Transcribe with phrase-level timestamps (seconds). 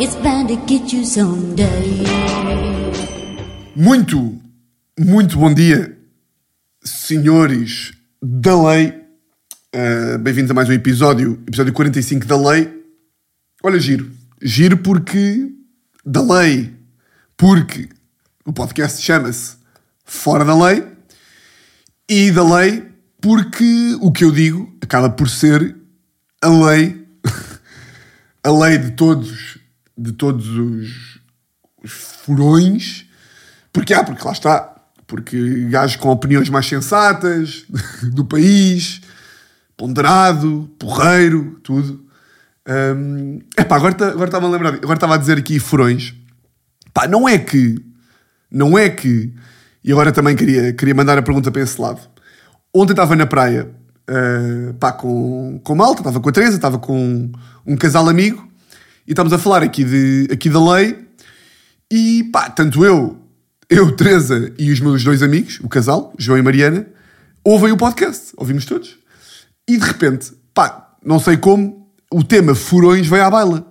[0.00, 2.04] It's bound to get you someday.
[3.74, 4.40] Muito,
[4.96, 5.98] muito bom dia,
[6.84, 7.90] senhores
[8.22, 8.94] da lei.
[9.74, 12.72] Uh, Bem-vindos a mais um episódio, episódio 45 da lei.
[13.60, 14.08] Olha, giro.
[14.40, 15.50] Giro porque.
[16.06, 16.72] da lei.
[17.36, 17.88] Porque
[18.44, 19.56] o podcast chama-se
[20.04, 20.86] Fora da Lei.
[22.08, 22.86] E da lei
[23.20, 25.76] porque o que eu digo acaba por ser
[26.40, 27.04] a lei.
[28.44, 29.58] a lei de todos,
[29.98, 31.20] de todos os,
[31.82, 33.04] os furões.
[33.72, 34.74] Porque há, porque lá está.
[35.06, 37.64] Porque gajos com opiniões mais sensatas
[38.12, 39.00] do país,
[39.76, 42.06] ponderado, porreiro, tudo.
[42.68, 46.14] Um, epá, agora tá- estava a lembrar, agora estava a dizer aqui furões.
[46.92, 47.82] Pá, não é que,
[48.50, 49.32] não é que,
[49.82, 52.00] e agora também queria, queria mandar a pergunta para esse lado.
[52.74, 53.70] Ontem estava na praia,
[54.10, 57.32] uh, pá, com, com malta, estava com a Teresa, estava com
[57.66, 58.47] um casal amigo,
[59.08, 60.94] e estamos a falar aqui, de, aqui da lei,
[61.90, 63.16] e pá, tanto eu,
[63.70, 66.86] eu, Teresa e os meus dois amigos, o casal, João e Mariana,
[67.42, 68.98] ouvem o podcast, ouvimos todos.
[69.66, 73.66] E de repente, pá, não sei como, o tema furões veio à baila.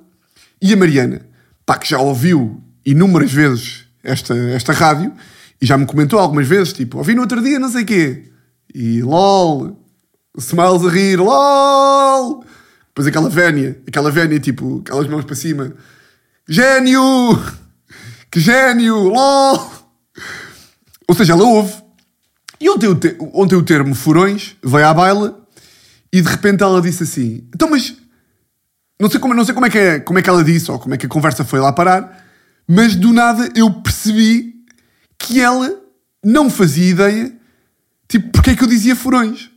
[0.59, 1.21] E a Mariana,
[1.67, 5.13] pá, que já ouviu inúmeras vezes esta, esta rádio,
[5.61, 8.31] e já me comentou algumas vezes, tipo, ouvi no outro dia, não sei quê.
[8.73, 9.85] E lol,
[10.35, 12.43] smiles a rir, lol.
[12.98, 15.76] Depois aquela vénia, aquela vénia, tipo, aquelas mãos para cima.
[16.50, 17.00] Gênio!
[18.30, 18.95] Que gênio!
[19.08, 19.72] LOL!
[21.08, 21.73] Ou seja, ela ouve.
[22.59, 25.48] E ontem o, te- ontem o termo furões veio à baila
[26.12, 27.95] e de repente ela disse assim: Então, mas.
[29.00, 30.78] Não sei, como, não sei como, é que é, como é que ela disse ou
[30.80, 32.26] como é que a conversa foi lá parar,
[32.67, 34.56] mas do nada eu percebi
[35.20, 35.73] que ela
[36.26, 37.34] não fazia ideia,
[38.09, 39.50] tipo, porque é que eu dizia furões.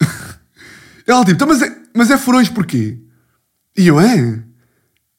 [1.06, 2.98] ela, tipo, então, mas é, mas é furões porquê?
[3.76, 4.42] E eu, é?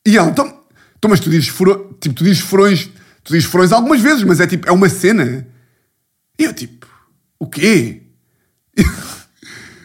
[0.05, 0.63] E ela, então,
[0.97, 2.89] então mas tu dizes, furo, tipo, tu dizes furões,
[3.23, 5.47] tu dizes furões algumas vezes, mas é tipo, é uma cena.
[6.37, 6.87] E eu, tipo,
[7.39, 8.03] o quê?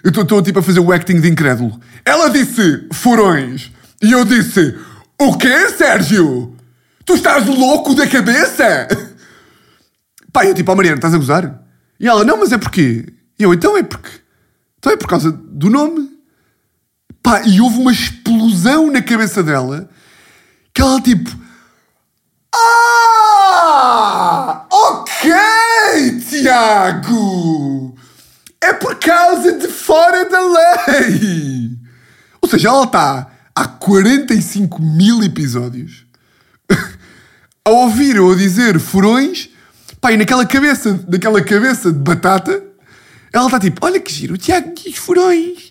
[0.03, 1.79] Eu estou tipo a fazer o acting de incrédulo.
[2.07, 3.71] Ela disse furões.
[4.03, 4.75] E eu disse,
[5.21, 6.57] o quê, Sérgio?
[7.05, 8.89] Tu estás louco da cabeça?
[10.33, 11.63] Pá, eu tipo, ó Mariana, estás a gozar?
[11.99, 13.13] E ela, não, mas é porquê?
[13.39, 14.09] E eu, então é porque...
[14.79, 16.09] Então é por causa do nome.
[17.31, 19.89] Pá, e houve uma explosão na cabeça dela
[20.75, 21.31] que ela tipo.
[22.53, 23.47] Ah!
[24.69, 25.31] Ok,
[26.29, 27.97] Tiago!
[28.61, 31.71] É por causa de fora da lei!
[32.43, 36.05] Ou seja, ela está há 45 mil episódios
[37.65, 39.51] a ouvir eu a dizer furões,
[40.01, 42.61] pá, e naquela cabeça, naquela cabeça de batata,
[43.33, 45.70] ela está tipo, olha que giro, o Tiago diz furões.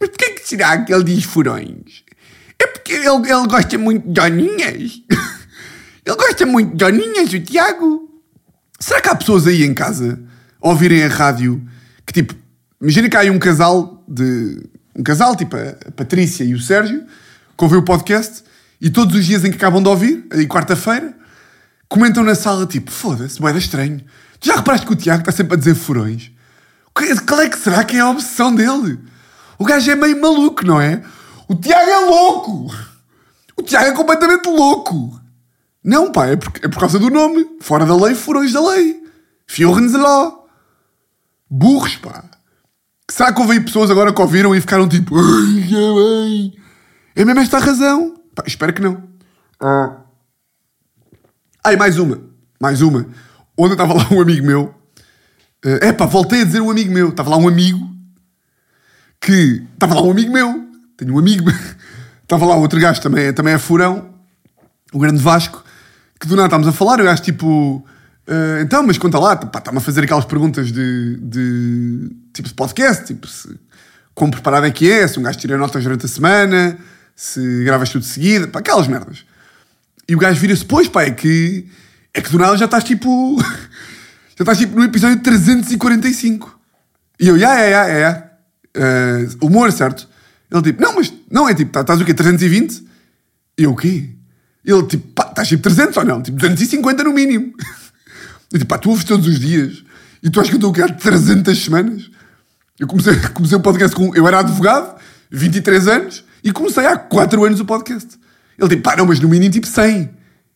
[0.00, 2.02] Mas porquê que será que ele diz furões?
[2.58, 5.02] É porque ele, ele gosta muito de doninhas.
[6.04, 8.08] ele gosta muito de doninhas, o Tiago.
[8.78, 10.18] Será que há pessoas aí em casa
[10.60, 11.66] a ouvirem a rádio
[12.06, 12.34] que tipo,
[12.80, 14.62] imagina que há aí um casal de.
[14.96, 17.04] Um casal, tipo a, Patrícia e o Sérgio,
[17.56, 18.42] que ouvem o podcast
[18.80, 21.14] e todos os dias em que acabam de ouvir, aí quarta-feira,
[21.88, 24.00] comentam na sala tipo, foda-se, moeda estranho.
[24.40, 26.32] Tu já reparaste que o Tiago está sempre a dizer furões?
[27.26, 28.98] Qual é que será que é a obsessão dele?
[29.60, 31.04] O gajo é meio maluco, não é?
[31.46, 32.74] O Tiago é louco!
[33.58, 35.20] O Tiago é completamente louco!
[35.84, 37.46] Não, pá, é por, é por causa do nome.
[37.60, 39.02] Fora da lei, furões da lei.
[39.46, 40.48] Fiorens law.
[41.50, 42.24] Burros, pá.
[43.10, 45.14] Será que houve pessoas agora que ouviram e ficaram tipo...
[47.14, 48.14] É mesmo esta a razão?
[48.34, 49.02] Pá, espero que não.
[49.60, 49.96] Ah.
[51.62, 52.18] Ai, mais uma.
[52.58, 53.06] Mais uma.
[53.58, 54.74] Ontem estava lá um amigo meu.
[55.62, 57.10] É epá, voltei a dizer um amigo meu.
[57.10, 57.90] Estava lá um amigo
[59.20, 59.62] que.
[59.74, 60.68] Estava lá um amigo meu.
[60.96, 61.50] Tenho um amigo.
[62.22, 64.10] Estava lá outro gajo também, também é furão.
[64.92, 65.64] O grande Vasco.
[66.18, 67.00] Que do nada estávamos a falar.
[67.00, 67.84] Eu acho tipo.
[68.26, 69.34] "Ah, então, mas conta lá.
[69.34, 71.16] Está-me a fazer aquelas perguntas de.
[71.20, 73.04] de tipo de podcast.
[73.04, 73.48] Tipo, se,
[74.14, 75.06] quão preparado é que é.
[75.06, 76.78] Se um gajo tira notas durante a semana.
[77.16, 78.48] Se gravas tudo de seguida.
[78.48, 79.24] Pá, aquelas merdas.
[80.08, 81.68] E o gajo vira-se, pois pá, é que.
[82.12, 83.36] É que do nada já estás tipo.
[84.36, 86.58] já estás tipo no episódio 345.
[87.18, 88.29] E eu, já, é, é, é.
[88.76, 90.08] Uh, humor, certo?
[90.50, 92.14] Ele tipo, não, mas não é tipo, tá- estás o quê?
[92.14, 92.84] 320?
[93.58, 94.10] E eu, o quê?
[94.64, 96.22] Ele tipo, pá, estás tipo 300 ou não?
[96.22, 97.52] Tipo 250 no mínimo.
[98.52, 99.84] Eu tipo, pá, tu ouves todos os dias
[100.22, 102.10] e tu achas que eu estou a criar 300 semanas?
[102.80, 104.12] Eu comecei, comecei o podcast com.
[104.14, 105.00] Eu era advogado,
[105.30, 108.18] 23 anos, e comecei há 4 anos o podcast.
[108.58, 110.10] Ele tipo, pá, não, mas no mínimo tipo 100.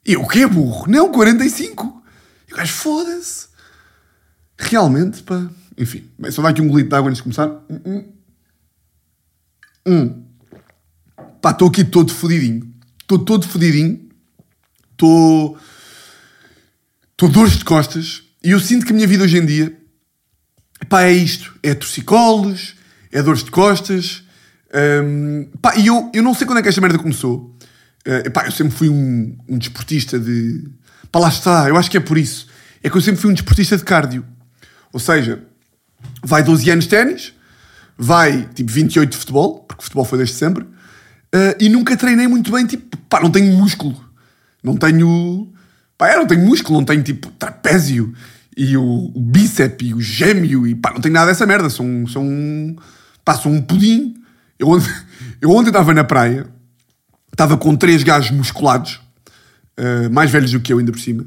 [0.06, 0.90] E eu, o quê, burro?
[0.90, 2.02] Não, 45.
[2.48, 3.46] E o gajo, foda-se.
[4.58, 5.46] Realmente, pá.
[5.76, 7.48] Enfim, bem, só dá aqui um golito de água antes de começar.
[7.68, 8.12] Hum, hum.
[9.86, 10.24] Hum.
[11.40, 12.72] Pá, estou aqui todo fodidinho.
[13.00, 14.08] Estou todo fodidinho.
[14.92, 15.58] Estou.
[17.12, 19.74] Estou dores de costas e eu sinto que a minha vida hoje em dia.
[20.86, 21.58] Pá, é isto.
[21.62, 22.74] É torcicolos,
[23.10, 24.22] é dores de costas.
[25.02, 27.56] hum, pá, e eu, eu não sei quando é que esta merda começou.
[28.06, 30.68] Uh, pá, eu sempre fui um, um desportista de.
[31.10, 32.48] Pá, lá está, eu acho que é por isso.
[32.82, 34.26] É que eu sempre fui um desportista de cardio.
[34.92, 35.42] Ou seja,
[36.22, 37.32] vai 12 anos de ténis,
[37.96, 42.50] vai tipo 28 de futebol, porque futebol foi desde sempre, uh, e nunca treinei muito
[42.50, 44.04] bem, tipo, pá, não tenho músculo.
[44.64, 45.52] Não tenho.
[45.98, 48.12] Pá, eu não tenho músculo, não tenho tipo trapézio
[48.56, 51.68] e o, o bíceps e o gêmeo e pá, não tenho nada dessa merda.
[51.68, 52.06] Sou um.
[52.06, 52.74] Sou um
[53.22, 54.14] pá, sou um pudim.
[54.58, 54.90] Eu ontem,
[55.40, 56.46] eu ontem estava na praia,
[57.30, 59.00] estava com três gajos musculados,
[59.78, 61.24] uh, mais velhos do que eu, ainda por cima.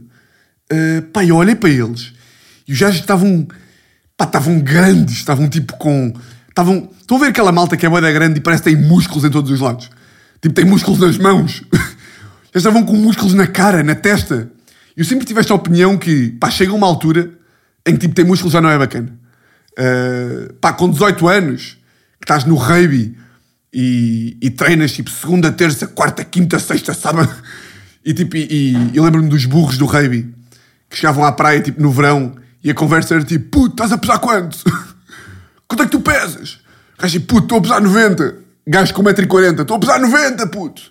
[0.72, 2.14] Uh, pá, eu olhei para eles
[2.68, 3.48] e os gajos estavam.
[4.18, 6.12] Pá, estavam grandes, estavam tipo com.
[6.50, 6.90] Estavam.
[7.00, 9.30] Estão a ver aquela malta que é boeda grande e parece que tem músculos em
[9.30, 9.90] todos os lados?
[10.42, 11.64] Tipo, tem músculos nas mãos.
[12.54, 14.50] Já estavam com músculos na cara, na testa.
[14.96, 17.32] Eu sempre tive esta opinião que, pá, chega uma altura
[17.86, 19.14] em que, tipo, ter músculos já não é bacana.
[19.78, 21.78] Uh, pá, com 18 anos,
[22.20, 23.16] que estás no rugby
[23.72, 27.34] e, e treinas, tipo, segunda, terça, quarta, quinta, sexta, sábado.
[28.06, 30.34] E, tipo, e, e lembro-me dos burros do rugby
[30.90, 32.38] que chegavam à praia, tipo, no verão
[32.68, 34.58] e a conversa era tipo, puto, estás a pesar quanto?
[35.70, 36.60] Quanto é que tu pesas?
[37.00, 38.36] Gajo, puto, estou a pesar 90.
[38.68, 40.82] Gajo com 1,40m, estou a pesar 90, puto.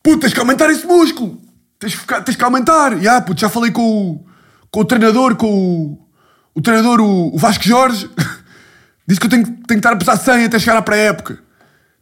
[0.00, 1.42] Puto, tens que aumentar esse músculo.
[1.76, 3.02] Tens tens que aumentar.
[3.02, 4.26] E ah, puto, já falei com o,
[4.70, 6.08] com o treinador, com o,
[6.54, 8.08] o treinador, o, o Vasco Jorge.
[9.08, 11.34] Disse que eu tenho, tenho que estar a pesar 100 até chegar à pré-época.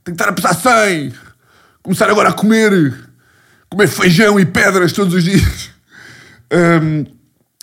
[0.05, 1.15] Tenho que estar a pesar 100.
[1.83, 3.09] Começar agora a comer,
[3.71, 5.71] comer feijão e pedras todos os dias.
[6.55, 7.07] Um,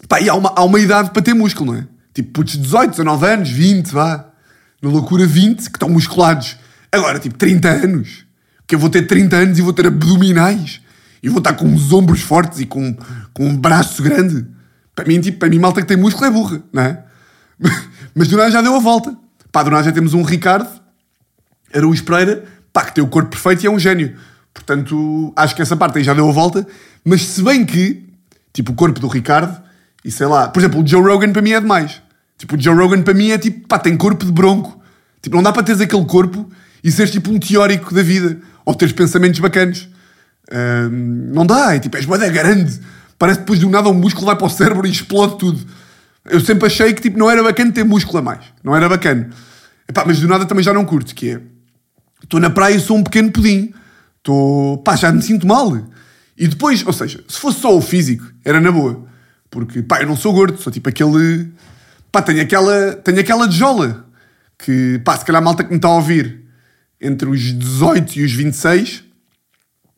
[0.09, 1.87] pá, e há uma, há uma idade para ter músculo, não é?
[2.13, 4.25] Tipo, putos de 18, 19 anos, 20, vá.
[4.81, 6.57] Na loucura 20, que estão musculados.
[6.91, 8.25] Agora, tipo, 30 anos.
[8.67, 10.81] Que eu vou ter 30 anos e vou ter abdominais.
[11.21, 12.97] E vou estar com os ombros fortes e com,
[13.33, 14.45] com um braço grande.
[14.95, 17.03] Para mim, tipo, para mim, malta que tem músculo é burra, não é?
[18.15, 19.15] Mas do nada já deu a volta.
[19.51, 20.69] Pá, do nada já temos um Ricardo,
[21.73, 24.15] Araújo Pereira, pá, que tem o corpo perfeito e é um gênio.
[24.53, 26.67] Portanto, acho que essa parte aí já deu a volta.
[27.03, 28.07] Mas se bem que,
[28.53, 29.57] tipo, o corpo do Ricardo,
[30.03, 32.01] e sei lá, por exemplo, o Joe Rogan para mim é demais.
[32.37, 34.79] Tipo, o Joe Rogan para mim é tipo, pá, tem corpo de bronco.
[35.21, 36.49] Tipo, não dá para teres aquele corpo
[36.83, 38.39] e seres tipo um teórico da vida.
[38.65, 39.89] Ou teres pensamentos bacanos.
[40.51, 42.79] Ahm, não dá, é tipo, és boeda grande.
[43.17, 45.59] Parece que depois do nada um músculo vai para o cérebro e explode tudo.
[46.25, 48.45] Eu sempre achei que tipo, não era bacana ter músculo a mais.
[48.63, 49.29] Não era bacana.
[49.87, 51.41] Epá, mas do nada também já não curto, que é...
[52.23, 53.73] Estou na praia e sou um pequeno pudim.
[54.17, 54.77] Estou...
[54.77, 55.75] Pá, já me sinto mal.
[56.37, 59.08] E depois, ou seja, se fosse só o físico, era na boa.
[59.49, 61.51] Porque, pá, eu não sou gordo, sou tipo aquele...
[62.11, 64.05] Pá, tenho aquela, tenho aquela dejola.
[64.57, 66.45] Que, pá, se calhar a malta que me está a ouvir
[67.01, 69.03] entre os 18 e os 26,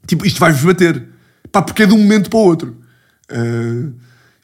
[0.05, 1.07] tipo, isto vai-vos bater.
[1.51, 2.77] Pá, porque é de um momento para o outro.
[3.31, 3.93] Uh,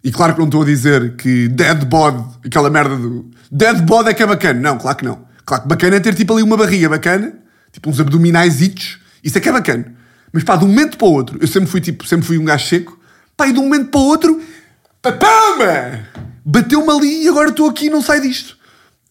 [0.03, 4.09] e claro que não estou a dizer que dead bod, aquela merda do dead bod
[4.09, 4.59] é que é bacana.
[4.59, 5.27] Não, claro que não.
[5.45, 7.33] Claro que bacana é ter tipo ali uma barriga bacana,
[7.71, 8.59] tipo uns abdominais
[9.23, 9.93] isso é que é bacana.
[10.31, 12.45] Mas pá, de um momento para o outro, eu sempre fui tipo, sempre fui um
[12.45, 12.99] gajo seco,
[13.35, 14.41] pá, e de um momento para o outro,
[15.01, 16.07] papama!
[16.45, 18.57] Bateu-me ali e agora estou aqui e não sai disto.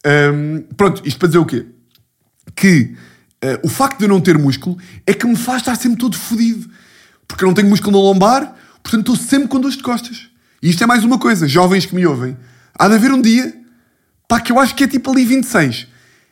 [0.06, 1.67] Um, pronto, isto para dizer o quê?
[2.55, 2.95] Que
[3.45, 6.16] uh, o facto de eu não ter músculo é que me faz estar sempre todo
[6.16, 6.71] fodido.
[7.26, 10.28] Porque eu não tenho músculo na lombar, portanto estou sempre com dores de costas.
[10.62, 12.37] E isto é mais uma coisa, jovens que me ouvem.
[12.78, 13.55] Há de haver um dia,
[14.28, 15.87] pá, que eu acho que é tipo ali 26,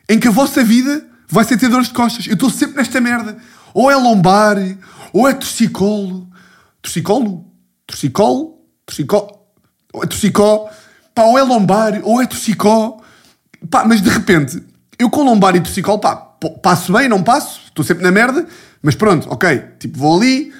[0.08, 2.26] em que a vossa vida vai ser ter dores de costas.
[2.26, 3.36] Eu estou sempre nesta merda.
[3.72, 4.56] Ou é lombar,
[5.12, 6.28] ou é torcicolo.
[6.80, 7.44] Torcicolo?
[7.86, 8.60] Torcicolo?
[8.86, 9.33] Torcicolo?
[9.94, 10.68] Ou é torcicó?
[11.14, 13.00] Pá, ou é lombar, ou é torcicó.
[13.70, 14.60] Pá, mas de repente,
[14.98, 16.16] eu com lombar e torcicolo, pá,
[16.60, 18.44] passo bem, não passo, estou sempre na merda,
[18.82, 19.62] mas pronto, ok.
[19.78, 20.52] Tipo, vou ali,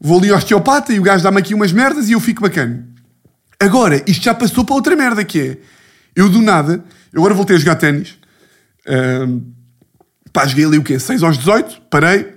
[0.00, 2.84] vou ali ao osteopata e o gajo dá-me aqui umas merdas e eu fico bacana.
[3.60, 5.58] Agora, isto já passou para outra merda que é.
[6.16, 8.18] Eu do nada, eu agora voltei a jogar ténis.
[8.88, 9.52] Um,
[10.32, 10.98] pá, joguei ali o quê?
[10.98, 12.34] 6 aos 18, parei.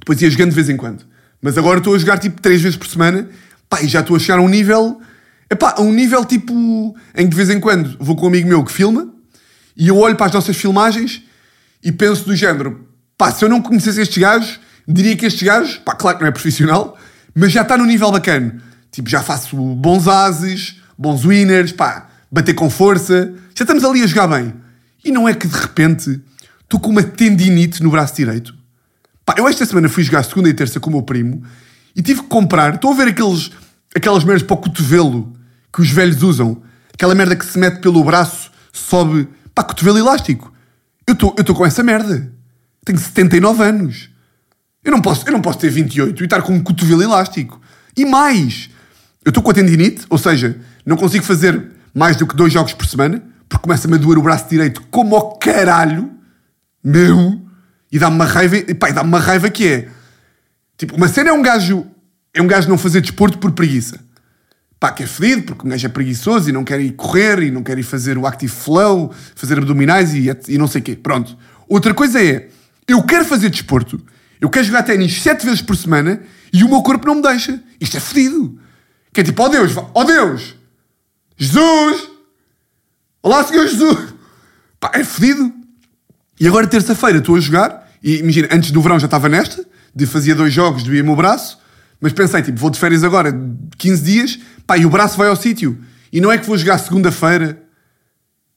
[0.00, 1.04] Depois ia jogando de vez em quando.
[1.40, 3.28] Mas agora estou a jogar tipo 3 vezes por semana.
[3.68, 5.00] Pá, e já estou a chegar a um nível.
[5.52, 6.96] Epá, a um nível tipo.
[7.14, 9.12] em que de vez em quando vou com um amigo meu que filma.
[9.76, 11.22] E eu olho para as nossas filmagens
[11.84, 12.88] e penso do género.
[13.18, 15.76] Pá, se eu não conhecesse estes gajos, diria que estes gajos.
[15.76, 16.96] Pá, claro que não é profissional.
[17.34, 18.62] Mas já está no nível bacana.
[18.90, 23.34] Tipo, já faço bons ases, bons winners, pá, bater com força.
[23.54, 24.54] Já estamos ali a jogar bem.
[25.04, 26.18] E não é que de repente
[26.62, 28.54] estou com uma tendinite no braço direito.
[29.22, 31.42] Pá, eu esta semana fui jogar segunda e terça com o meu primo
[31.94, 32.76] e tive que comprar.
[32.76, 33.50] Estou a ver aqueles,
[33.94, 35.41] aquelas merdas para o cotovelo
[35.72, 36.62] que os velhos usam.
[36.92, 39.28] Aquela merda que se mete pelo braço, sobe.
[39.54, 40.52] Pá, cotovelo elástico.
[41.06, 42.32] Eu estou com essa merda.
[42.84, 44.10] Tenho 79 anos.
[44.84, 47.60] Eu não, posso, eu não posso ter 28 e estar com um cotovelo elástico.
[47.96, 48.68] E mais,
[49.24, 52.72] eu estou com a tendinite, ou seja, não consigo fazer mais do que dois jogos
[52.72, 56.10] por semana, porque começa-me a doer o braço direito como ao caralho,
[56.82, 57.40] meu,
[57.92, 59.88] e dá-me uma raiva, e pá, dá-me uma raiva que é,
[60.76, 61.86] tipo, uma cena é um gajo,
[62.34, 64.00] é um gajo não fazer desporto por preguiça.
[64.82, 67.52] Pá, que é fedido, porque um gajo é preguiçoso e não quer ir correr e
[67.52, 70.96] não quer ir fazer o active flow, fazer abdominais e, e não sei o quê.
[70.96, 71.38] Pronto.
[71.68, 72.48] Outra coisa é,
[72.88, 74.04] eu quero fazer desporto,
[74.40, 76.20] eu quero jogar ténis sete vezes por semana
[76.52, 77.62] e o meu corpo não me deixa.
[77.80, 78.58] Isto é fedido.
[79.12, 80.56] Que é tipo, ó oh Deus, ó oh Deus,
[81.36, 82.08] Jesus,
[83.22, 84.14] olá Senhor Jesus.
[84.80, 85.52] Pá, é fedido.
[86.40, 90.06] E agora terça-feira estou a jogar, e imagina, antes do verão já estava nesta, de
[90.06, 91.61] fazia dois jogos, doía-me o braço,
[92.02, 93.32] mas pensei, tipo, vou de férias agora,
[93.78, 95.78] 15 dias, pá, e o braço vai ao sítio.
[96.12, 97.62] E não é que vou jogar segunda-feira,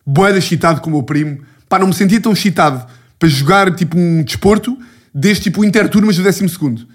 [0.04, 2.84] boeda excitado com o meu primo, pá, não me sentia tão excitado
[3.20, 4.76] para jogar, tipo, um desporto
[5.14, 6.88] deste, tipo, interturmas do décimo segundo.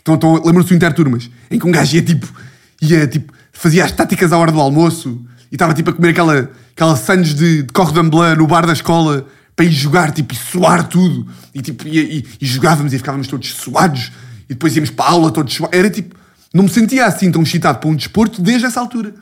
[0.00, 1.28] Então, então, Lembram-se do interturmas?
[1.50, 2.32] Em que um gajo ia, tipo,
[2.80, 6.48] ia, tipo, fazia as táticas à hora do almoço e estava, tipo, a comer aquela,
[6.72, 9.26] aquela sandes de, de cordon bleu no bar da escola
[9.56, 11.26] para ir jogar, tipo, e suar tudo.
[11.52, 14.12] E, tipo, e jogávamos e ficávamos todos suados.
[14.48, 15.58] E depois íamos para a aula todos.
[15.72, 16.16] Era, tipo,
[16.52, 19.14] não me sentia assim tão excitado para um desporto desde essa altura.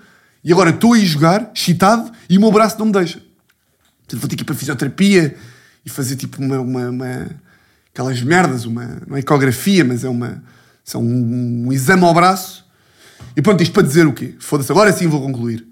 [0.45, 3.21] E agora estou a ir jogar, excitado, e o meu braço não me deixa.
[3.99, 5.37] Portanto, vou ter que ir para a fisioterapia
[5.85, 6.61] e fazer, tipo, uma...
[6.61, 7.47] uma, uma
[7.97, 10.43] aquelas merdas, uma, é ecografia, mas é uma,
[10.85, 12.67] são um, um exame ao braço.
[13.35, 14.35] E pronto, isto para dizer o quê?
[14.39, 15.67] Foda-se, agora sim vou concluir.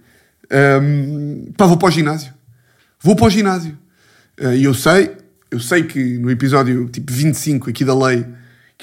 [0.82, 2.32] Um, pá, vou para o ginásio.
[2.98, 3.76] Vou para o ginásio.
[4.40, 5.14] Uh, e eu sei,
[5.50, 8.24] eu sei que no episódio tipo 25 aqui da lei,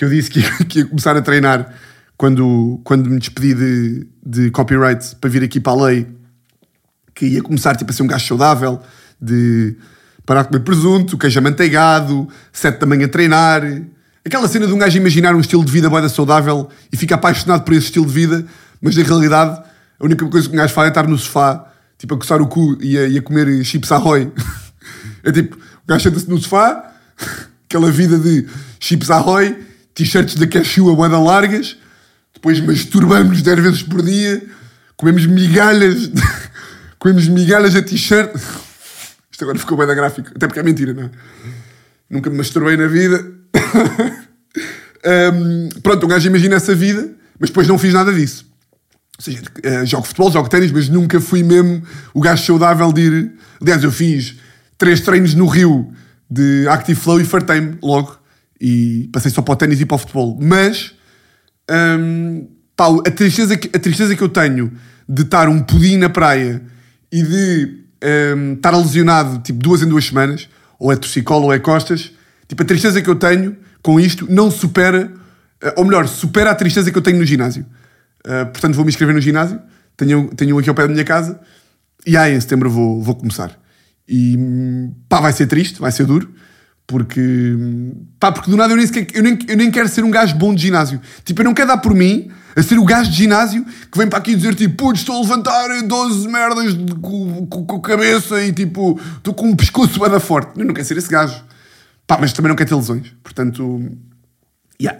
[0.01, 1.71] que eu disse que ia, que ia começar a treinar
[2.17, 6.07] quando, quando me despedi de, de copyright para vir aqui para a lei,
[7.13, 8.81] que ia começar tipo, a ser um gajo saudável,
[9.21, 9.75] de
[10.25, 13.61] parar de comer presunto, queijo amanteigado, sete da manhã a treinar.
[14.25, 17.63] Aquela cena de um gajo imaginar um estilo de vida boeda saudável e fica apaixonado
[17.63, 18.43] por esse estilo de vida,
[18.81, 19.61] mas na realidade
[19.99, 21.63] a única coisa que um gajo faz é estar no sofá,
[21.99, 24.31] tipo a coçar o cu e a, e a comer chips ahoy.
[25.23, 26.91] é tipo, o gajo senta-se no sofá,
[27.69, 28.47] aquela vida de
[28.79, 31.77] chips ahoy, t-shirts da cashew a boeda largas,
[32.33, 34.41] depois masturbamos 10 vezes por dia,
[34.95, 36.09] comemos migalhas,
[36.97, 38.35] comemos migalhas a t-shirt.
[39.31, 40.31] Isto agora ficou bem da gráfica.
[40.35, 41.11] Até porque é mentira, não é?
[42.09, 43.25] Nunca me masturbei na vida.
[45.33, 48.45] um, pronto, um gajo imagina essa vida, mas depois não fiz nada disso.
[49.17, 51.83] Ou seja, uh, jogo futebol, jogo ténis, mas nunca fui mesmo
[52.13, 53.31] o gajo saudável de ir.
[53.61, 54.35] Aliás, eu fiz
[54.77, 55.93] três treinos no Rio
[56.29, 58.20] de Active Flow e fartei-me logo.
[58.61, 60.37] E passei só para o ténis e para o futebol.
[60.39, 60.93] Mas
[61.99, 64.71] um, pá, a, tristeza que, a tristeza que eu tenho
[65.09, 66.61] de estar um pudim na praia
[67.11, 67.81] e de
[68.37, 70.47] um, estar lesionado tipo duas em duas semanas,
[70.79, 72.11] ou é torcicolo ou é costas,
[72.47, 75.11] tipo a tristeza que eu tenho com isto não supera,
[75.63, 77.65] uh, ou melhor, supera a tristeza que eu tenho no ginásio.
[78.25, 79.59] Uh, portanto, vou me inscrever no ginásio,
[79.97, 81.39] tenho, tenho aqui ao pé da minha casa,
[82.05, 83.57] e aí em setembro vou, vou começar.
[84.07, 84.37] E
[85.09, 86.31] pá, vai ser triste, vai ser duro,
[86.87, 87.57] porque
[88.19, 90.35] pá, porque do nada eu nem, sequer, eu, nem, eu nem quero ser um gajo
[90.35, 90.99] bom de ginásio.
[91.23, 94.07] Tipo, eu não quero dar por mim a ser o gajo de ginásio que vem
[94.07, 98.99] para aqui dizer tipo, putz, estou a levantar 12 merdas com, a cabeça e tipo,
[99.17, 100.59] estou com um pescoço bada forte.
[100.59, 101.43] Eu não quero ser esse gajo.
[102.05, 103.13] Pá, mas também não quero ter lesões.
[103.23, 103.81] Portanto,
[104.81, 104.99] yeah.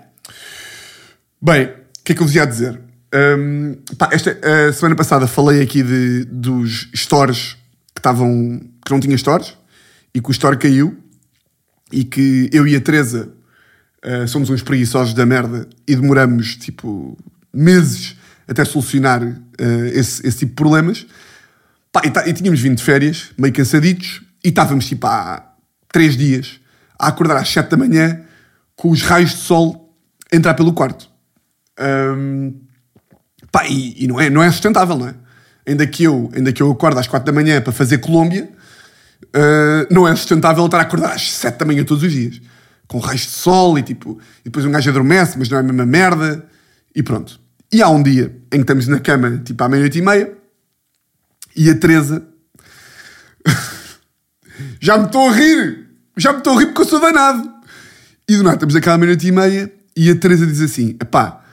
[1.41, 2.79] Bem, o que é que eu vos ia dizer?
[3.13, 4.37] Um, pá, esta
[4.69, 7.57] a semana passada falei aqui de, dos stores
[7.93, 9.57] que estavam, que não tinha stores
[10.13, 10.97] e que o store caiu
[11.91, 13.31] e que eu e a Teresa
[14.05, 17.17] uh, somos uns preguiçosos da merda e demoramos tipo
[17.53, 18.15] meses
[18.47, 19.37] até solucionar uh,
[19.93, 21.05] esse, esse, tipo de problemas.
[21.91, 25.53] Pá, e, e, tínhamos vindo de férias, meio cansaditos, e estávamos tipo há
[25.91, 26.59] três dias
[26.97, 28.21] a acordar às sete da manhã
[28.75, 29.95] com os raios de sol
[30.31, 31.09] a entrar pelo quarto.
[31.79, 32.53] Um,
[33.51, 35.15] pá, e, e, não, é, não é sustentável, não é?
[35.67, 38.49] Ainda que, eu, ainda que eu acordo às quatro da manhã para fazer Colômbia,
[39.25, 42.41] uh, não é sustentável estar a acordar às sete da manhã todos os dias.
[42.87, 45.63] Com raios de sol e tipo, e depois um gajo adormece, mas não é a
[45.63, 46.45] mesma merda.
[46.93, 47.39] E pronto.
[47.71, 50.37] E há um dia em que estamos na cama, tipo à meia-noite e meia,
[51.55, 52.25] e a Teresa.
[54.79, 55.87] já me estou a rir!
[56.17, 57.49] Já me estou a rir porque eu sou danado!
[58.27, 61.43] E do nada estamos àquela meia-noite e meia e a Teresa diz assim: pá,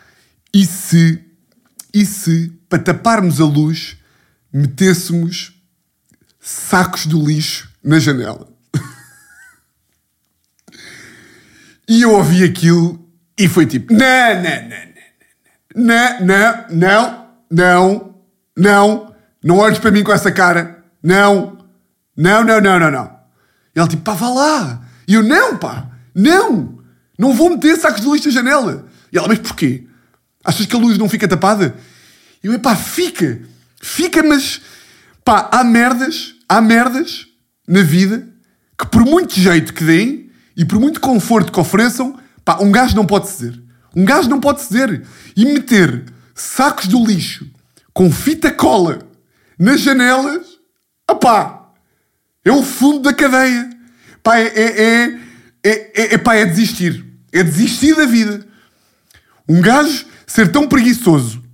[0.52, 1.20] e se,
[1.92, 3.96] e se, para taparmos a luz,
[4.52, 5.57] metêssemos
[6.40, 8.48] sacos do lixo na janela.
[11.88, 14.68] e eu ouvi aquilo e foi tipo: não, não,
[15.74, 18.14] não, não, não, não,
[18.56, 21.58] não, não olhes para mim com essa cara, não,
[22.16, 23.18] não, não, não, não, não.
[23.74, 24.82] E ele tipo: pá, vá lá.
[25.06, 26.78] E eu: não, pá, não,
[27.18, 28.86] não vou meter sacos de lixo na janela.
[29.12, 29.86] E ela: mas porquê?
[30.44, 31.74] Achas que a luz não fica tapada?
[32.42, 33.40] E eu: pá, fica,
[33.80, 34.60] fica, mas
[35.28, 37.26] pá, há merdas, há merdas
[37.68, 38.26] na vida
[38.78, 42.96] que por muito jeito que deem e por muito conforto que ofereçam, pá, um gajo
[42.96, 43.62] não pode ceder.
[43.94, 45.06] Um gajo não pode ceder.
[45.36, 47.46] E meter sacos do lixo
[47.92, 49.00] com fita cola
[49.58, 50.46] nas janelas,
[51.10, 51.72] opá,
[52.42, 53.68] é o fundo da cadeia.
[54.22, 55.04] Pá, é, é,
[55.62, 57.04] é, é, é, pá, é desistir.
[57.30, 58.46] É desistir da vida.
[59.46, 61.44] Um gajo ser tão preguiçoso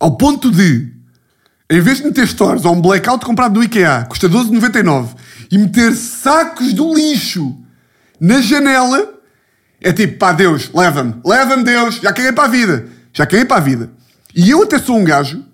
[0.00, 1.01] ao ponto de,
[1.72, 5.16] em vez de meter stores ou um blackout comprado no IKEA, custa 12,99
[5.50, 7.56] e meter sacos do lixo
[8.20, 9.14] na janela,
[9.80, 13.56] é tipo, pá, Deus, leva-me, leva-me Deus, já caguei para a vida, já caguei para
[13.56, 13.90] a vida.
[14.34, 15.44] E eu até sou um gajo,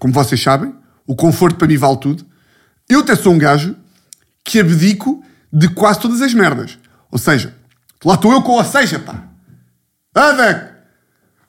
[0.00, 0.74] como vocês sabem,
[1.06, 2.26] o conforto para mim vale tudo,
[2.88, 3.76] eu até sou um gajo
[4.44, 6.76] que abdico de quase todas as merdas.
[7.10, 7.54] Ou seja,
[8.04, 9.22] lá estou eu com ou seja, pá.
[10.14, 10.72] Adec!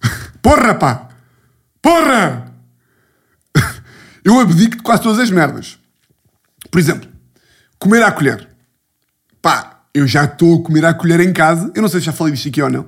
[0.40, 1.10] Porra, pá!
[1.82, 2.49] Porra!
[4.30, 5.80] Eu abdico de quase todas as merdas.
[6.70, 7.10] Por exemplo,
[7.80, 8.48] comer à colher.
[9.42, 11.72] Pá, eu já estou a comer à colher em casa.
[11.74, 12.86] Eu não sei se já falei disto aqui ou não.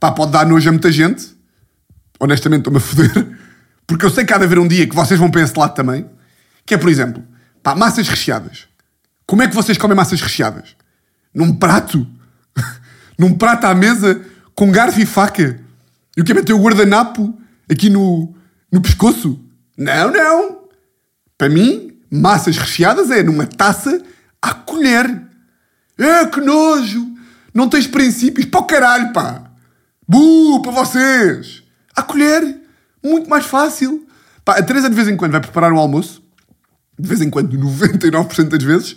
[0.00, 1.36] Pá, pode dar nojo a muita gente.
[2.18, 3.38] Honestamente, estou-me a foder.
[3.86, 5.72] Porque eu sei que há de haver um dia que vocês vão para esse lado
[5.72, 6.04] também.
[6.66, 7.22] Que é, por exemplo,
[7.62, 8.66] pá, massas recheadas.
[9.24, 10.74] Como é que vocês comem massas recheadas?
[11.32, 12.04] Num prato?
[13.16, 14.20] Num prato à mesa
[14.52, 15.60] com garfo e faca?
[16.16, 17.38] E o que é meter o guardanapo
[17.70, 18.34] aqui no,
[18.72, 19.45] no pescoço?
[19.76, 20.66] Não, não.
[21.36, 24.02] Para mim, massas recheadas é numa taça
[24.40, 25.22] à colher.
[25.98, 27.06] É, que nojo.
[27.52, 28.46] Não tens princípios.
[28.46, 29.50] Para o caralho, pá.
[30.08, 31.62] Bu, para vocês.
[31.94, 32.60] À colher.
[33.02, 34.06] Muito mais fácil.
[34.44, 36.22] Pá, a Teresa de vez em quando vai preparar o almoço.
[36.98, 38.96] De vez em quando, 99% das vezes.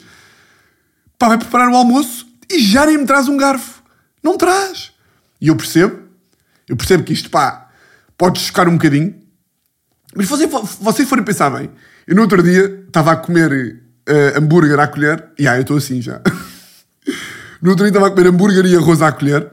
[1.17, 3.83] Pá, vai preparar o almoço e já nem me traz um garfo.
[4.23, 4.91] Não traz.
[5.41, 6.07] E eu percebo.
[6.67, 7.69] Eu percebo que isto, pá,
[8.17, 9.18] pode chocar um bocadinho.
[10.19, 10.51] Mas vocês,
[10.81, 11.69] vocês forem pensar bem.
[12.05, 15.29] Eu no outro dia estava a comer uh, hambúrguer à colher.
[15.39, 16.19] E ah, eu estou assim já.
[17.63, 19.43] no outro dia estava a comer hambúrguer e arroz à colher.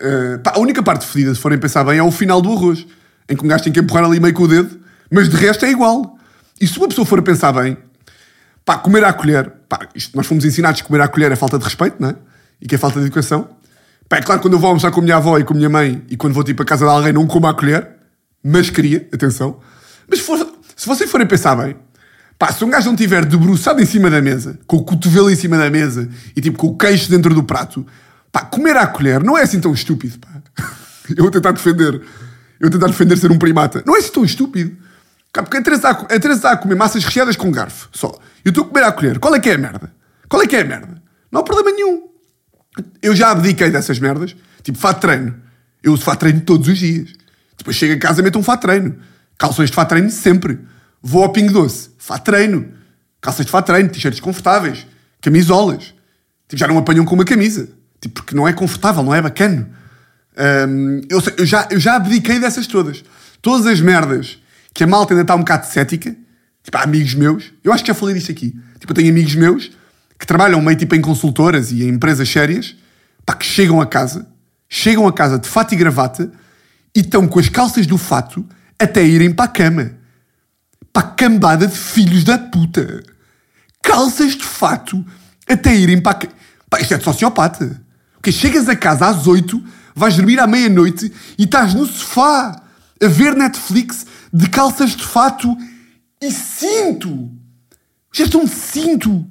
[0.00, 2.86] Uh, pá, a única parte fedida, se forem pensar bem, é o final do arroz.
[3.28, 4.80] Em que um gajo tem que empurrar ali meio com o dedo.
[5.10, 6.18] Mas de resto é igual.
[6.58, 7.76] E se uma pessoa for a pensar bem,
[8.64, 11.58] pá, comer à colher, pá, isto, nós fomos ensinados que comer à colher é falta
[11.58, 12.16] de respeito, não é?
[12.58, 13.50] E que é falta de educação.
[14.08, 15.68] Pá, é claro quando eu vou almoçar com a minha avó e com a minha
[15.68, 17.96] mãe e quando vou tipo a casa de alguém não como à colher,
[18.42, 19.60] mas queria, atenção.
[20.08, 20.38] Mas for,
[20.74, 21.76] se vocês forem pensar bem,
[22.38, 25.36] pá, se um gajo não estiver debruçado em cima da mesa, com o cotovelo em
[25.36, 27.86] cima da mesa e tipo com o queixo dentro do prato,
[28.30, 30.28] pá, comer à colher não é assim tão estúpido, pá.
[31.16, 32.02] Eu vou tentar defender, eu
[32.62, 33.80] vou tentar defender ser um primata.
[33.86, 34.76] Não é assim tão estúpido.
[35.32, 38.18] Porque a Teresa está a comer massas recheadas com garfo, só.
[38.44, 39.18] Eu estou a comer à colher.
[39.18, 39.92] Qual é que é a merda?
[40.28, 41.00] Qual é que é a merda?
[41.30, 42.08] Não há problema nenhum.
[43.02, 44.34] Eu já abdiquei dessas merdas.
[44.62, 45.34] Tipo, fato treino.
[45.82, 47.12] Eu uso fato treino todos os dias.
[47.56, 48.96] Depois chego a casa e meto um fato treino.
[49.38, 50.60] Calções de fato treino sempre.
[51.02, 51.90] Vou ao Pingo Doce.
[51.98, 52.72] Fato treino.
[53.20, 53.88] Calças de fato treino.
[53.88, 54.86] T-shirts confortáveis.
[55.20, 55.94] Camisolas.
[56.48, 57.68] Tipo, já não apanham com uma camisa.
[58.00, 59.70] Tipo, porque não é confortável, não é bacana.
[60.68, 63.04] Um, eu, eu, já, eu já abdiquei dessas todas.
[63.42, 64.38] Todas as merdas
[64.72, 66.14] que a malta ainda está um bocado cética.
[66.62, 67.52] Tipo, há amigos meus.
[67.62, 68.54] Eu acho que já falei disto aqui.
[68.78, 69.70] Tipo, eu tenho amigos meus
[70.18, 72.74] que trabalham meio tipo em consultoras e em empresas sérias.
[73.24, 74.26] Pá, que chegam a casa.
[74.68, 76.30] Chegam a casa de fato e gravata
[76.94, 78.46] e estão com as calças do fato
[78.78, 79.92] até irem para a cama.
[80.92, 83.02] Pá, cambada de filhos da puta.
[83.82, 85.04] Calças de fato
[85.48, 86.32] até irem para a cama.
[86.80, 87.82] Isto é de sociopata.
[88.14, 89.62] Porque chegas a casa às oito,
[89.94, 92.62] vais dormir à meia-noite e estás no sofá
[93.02, 95.56] a ver Netflix de calças de fato
[96.20, 97.30] e cinto.
[98.12, 99.24] Já estão de cinto.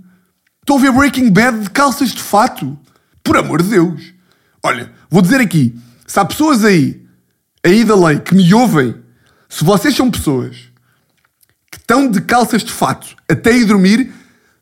[0.62, 2.78] Estão a ver Breaking Bad de calças de fato.
[3.24, 4.14] Por amor de Deus.
[4.64, 5.78] Olha, vou dizer aqui,
[6.08, 7.06] se há pessoas aí,
[7.64, 8.96] aí da lei, que me ouvem,
[9.50, 10.72] se vocês são pessoas
[11.72, 14.12] que estão de calças de fato até ir dormir,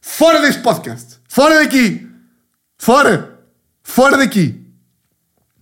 [0.01, 1.19] fora deste podcast.
[1.27, 2.07] Fora daqui.
[2.77, 3.39] Fora.
[3.83, 4.63] Fora daqui.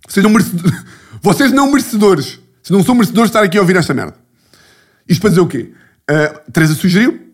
[0.08, 0.86] Vocês não, merecedores,
[1.22, 2.40] vocês não merecedores.
[2.62, 4.16] Se não são merecedores de estar aqui a ouvir esta merda.
[5.08, 5.74] Isto para dizer o quê?
[6.10, 7.34] Uh, Teresa sugeriu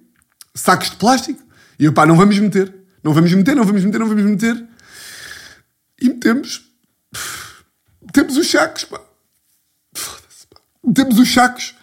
[0.54, 1.42] sacos de plástico
[1.80, 2.74] e eu, pá, não vamos meter.
[3.04, 4.66] Não vamos meter, não vamos meter, não vamos meter.
[6.02, 6.70] E metemos.
[8.02, 9.00] Metemos os sacos, pá.
[10.84, 11.76] Metemos os sacos.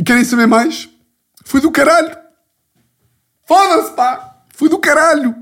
[0.00, 0.88] E querem saber mais?
[1.44, 2.16] Foi do caralho.
[3.46, 4.38] Foda-se, pá.
[4.54, 5.36] Foi do caralho.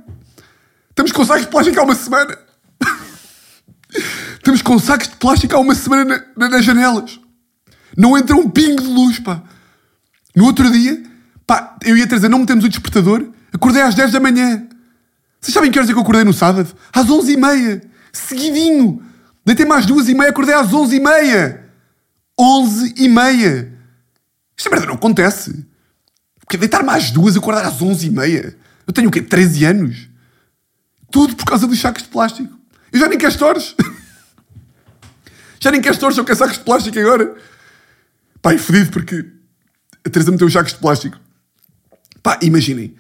[0.90, 2.36] Estamos com sacos de plástico há uma semana.
[4.34, 7.20] Estamos com sacos de plástico há uma semana na, na, nas janelas.
[7.96, 9.40] Não entra um pingo de luz, pá.
[10.34, 11.04] No outro dia,
[11.46, 14.66] pá, eu ia trazer, não metemos o despertador, acordei às 10 da manhã.
[15.40, 16.74] Vocês sabem que horas é que eu acordei no sábado?
[16.92, 17.82] Às 11h30.
[18.12, 19.00] Seguidinho.
[19.46, 21.60] Deitei mais duas e meia, acordei às 11h30.
[22.36, 23.77] 11 e meia.
[24.58, 25.64] Esta merda não acontece.
[26.40, 28.56] Porque deitar-me às duas e acordar às 11 e meia.
[28.86, 29.22] Eu tenho o quê?
[29.22, 30.08] 13 anos?
[31.10, 32.58] Tudo por causa dos sacos de plástico.
[32.92, 33.76] Eu já nem quero stores.
[35.60, 37.36] já nem quero stores, só quero sacos de plástico agora.
[38.42, 39.26] Pá, e fodido porque
[40.04, 41.18] a Teresa meteu os sacos de plástico.
[42.22, 42.96] Pá, imaginem.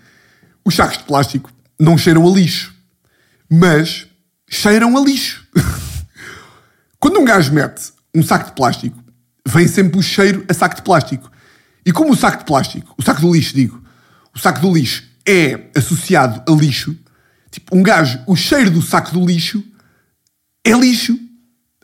[0.64, 2.74] Os sacos de plástico não cheiram a lixo.
[3.50, 4.06] Mas
[4.48, 5.46] cheiram a lixo.
[7.00, 9.02] Quando um gajo mete um saco de plástico,
[9.46, 11.30] vem sempre o cheiro a saco de plástico.
[11.88, 13.82] E como o saco de plástico, o saco do lixo, digo,
[14.34, 16.94] o saco do lixo é associado a lixo,
[17.50, 19.64] tipo, um gajo, o cheiro do saco do lixo
[20.62, 21.18] é lixo,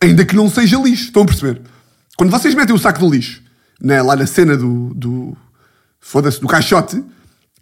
[0.02, 1.04] ainda que não seja lixo.
[1.04, 1.62] Estão a perceber?
[2.18, 3.42] Quando vocês metem o saco do lixo
[3.80, 5.34] né, lá na cena do, do
[5.98, 7.02] foda-se, do caixote,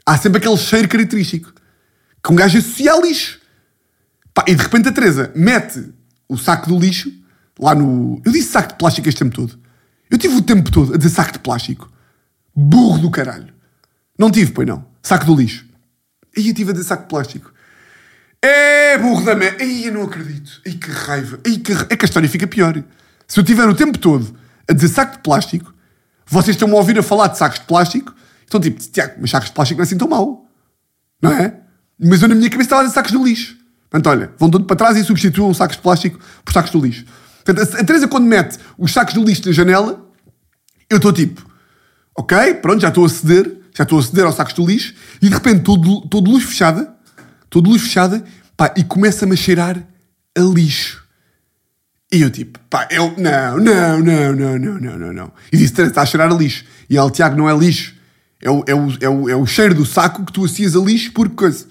[0.04, 1.52] há sempre aquele cheiro característico
[2.24, 3.38] que um gajo associa a lixo.
[4.34, 5.94] Pá, e de repente a Teresa mete
[6.28, 7.12] o saco do lixo
[7.56, 8.20] lá no.
[8.24, 9.56] Eu disse saco de plástico este tempo todo.
[10.10, 11.91] Eu tive o tempo todo a dizer saco de plástico.
[12.54, 13.52] Burro do caralho.
[14.18, 14.84] Não tive, pois não.
[15.02, 15.66] Saco do lixo.
[16.36, 17.52] E eu tive a dizer saco de plástico.
[18.40, 19.62] É burro da merda.
[19.62, 20.60] Ei, eu não acredito.
[20.64, 21.38] Ei, que raiva.
[21.44, 21.72] Ei, que...
[21.72, 22.82] É que a história fica pior.
[23.26, 24.36] Se eu tiver o tempo todo
[24.68, 25.72] a dizer saco de plástico,
[26.26, 29.48] vocês estão-me a ouvir a falar de sacos de plástico, estão tipo, Tiago, mas sacos
[29.48, 30.46] de plástico não é assim tão mau.
[31.20, 31.60] Não é?
[31.98, 33.56] Mas eu na minha cabeça estava a dizer sacos do lixo.
[33.88, 37.04] Portanto, olha, vão todo para trás e substituam sacos de plástico por sacos do lixo.
[37.44, 40.04] Portanto, a Teresa, quando mete os sacos do lixo na janela,
[40.88, 41.44] eu estou tipo,
[42.16, 45.28] ok, pronto, já estou a ceder, já estou a ceder aos sacos do lixo, e
[45.28, 46.94] de repente estou de luz fechada,
[47.44, 48.24] estou de luz fechada,
[48.56, 49.82] pá, e começa-me a cheirar
[50.36, 51.02] a lixo.
[52.12, 55.32] E eu tipo, pá, eu, não, não, não, não, não, não, não, não.
[55.50, 56.64] E disse, está a cheirar a lixo.
[56.88, 57.94] E ela, Tiago, não é lixo.
[58.40, 60.80] É o, é, o, é, o, é o cheiro do saco que tu associas a
[60.80, 61.66] lixo por coisa.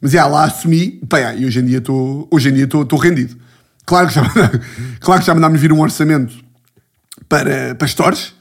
[0.00, 3.36] Mas já lá assumi, pá, e hoje em dia estou, hoje em dia estou rendido.
[3.86, 4.22] Claro que já,
[4.98, 6.34] claro que já mandámos vir um orçamento
[7.28, 8.32] para, para stores,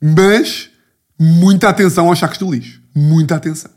[0.00, 0.71] mas
[1.18, 2.80] muita atenção aos sacos do lixo.
[2.94, 3.70] Muita atenção.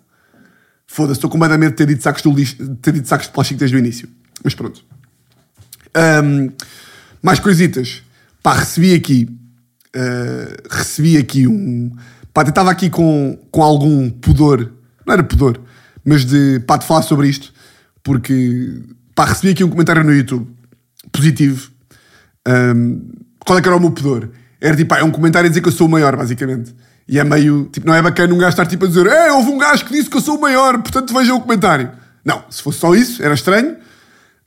[0.88, 3.60] Foda-se, estou com medo de ter dito sacos, do lixo, ter dito sacos de plástico
[3.60, 4.08] desde o início.
[4.44, 4.84] Mas pronto.
[6.24, 6.52] Um,
[7.22, 8.04] mais coisitas.
[8.44, 9.28] Pá, recebi aqui.
[9.96, 11.92] Uh, recebi aqui um.
[12.34, 14.72] Pá, estava aqui com, com algum pudor.
[15.06, 15.62] Não era pudor,
[16.04, 17.54] mas de, pá, de falar sobre isto.
[18.04, 18.84] Porque,
[19.16, 20.48] pá, recebi aqui um comentário no YouTube
[21.12, 21.72] positivo.
[22.48, 23.02] Um,
[23.40, 24.30] qual é que era o meu pudor?
[24.60, 26.76] Era tipo, pá, é um comentário a dizer que eu sou o maior, basicamente.
[27.08, 29.50] E é meio, tipo, não é bacana um gajo estar tipo a dizer, é, houve
[29.50, 31.92] um gajo que disse que eu sou o maior, portanto vejam o comentário.
[32.24, 33.78] Não, se fosse só isso, era estranho,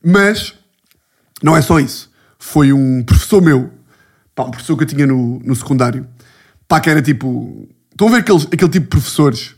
[0.05, 0.55] mas
[1.43, 2.11] não é só isso.
[2.39, 3.71] Foi um professor meu,
[4.35, 6.07] pá, um professor que eu tinha no, no secundário,
[6.67, 7.69] pá, que era tipo.
[7.91, 9.55] Estão a ver aqueles, aquele tipo de professores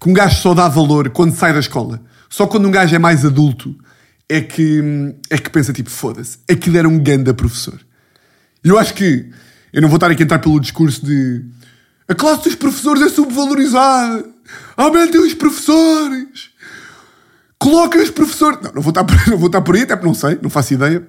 [0.00, 2.00] que um gajo só dá valor quando sai da escola.
[2.28, 3.76] Só quando um gajo é mais adulto
[4.28, 7.80] é que, é que pensa tipo, foda-se, aquilo era um ganda professor.
[8.62, 9.30] E eu acho que,
[9.72, 11.44] eu não vou estar aqui a entrar pelo discurso de
[12.08, 14.24] a classe dos professores é subvalorizada,
[14.76, 16.50] aumentem os professores,
[17.58, 18.58] coloquem os professores.
[18.62, 20.48] Não, não vou, estar por, não vou estar por aí, até porque não sei, não
[20.48, 21.06] faço ideia.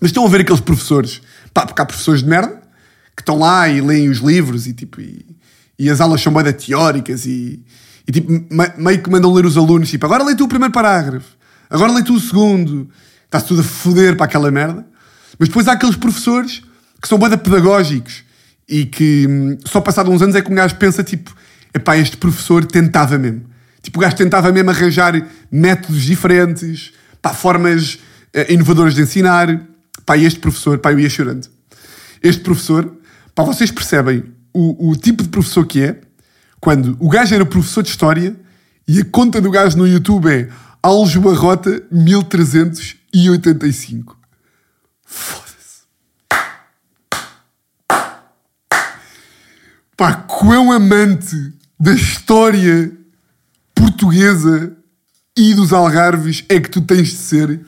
[0.00, 1.20] Mas estão a ver aqueles professores,
[1.52, 2.62] pá, porque há professores de merda
[3.14, 5.24] que estão lá e leem os livros e tipo, e,
[5.78, 7.62] e as aulas são bem teóricas e,
[8.08, 8.32] e tipo,
[8.78, 11.36] meio que mandam ler os alunos, tipo, agora lê tu o primeiro parágrafo,
[11.68, 12.88] agora lê tu o segundo,
[13.26, 14.84] está-se tudo a foder para aquela merda.
[15.38, 16.62] Mas depois há aqueles professores
[17.00, 18.24] que são bem pedagógicos
[18.68, 21.34] e que hum, só passado uns anos é que um gajo pensa, tipo,
[21.74, 23.44] epá, este professor tentava mesmo.
[23.82, 27.98] Tipo, o gajo tentava mesmo arranjar métodos diferentes, pá, formas
[28.34, 29.66] uh, inovadoras de ensinar.
[30.06, 31.48] Pá, este professor, pá, eu ia chorando.
[32.22, 32.96] Este professor,
[33.34, 36.00] pá, vocês percebem o, o tipo de professor que é
[36.60, 38.36] quando o gajo era professor de História
[38.86, 40.48] e a conta do gajo no YouTube é
[40.82, 44.16] Aljubarrota 1385.
[45.04, 45.51] Foda-se.
[49.96, 52.90] Pá, quão amante da história
[53.74, 54.74] portuguesa
[55.36, 57.60] e dos Algarves é que tu tens de ser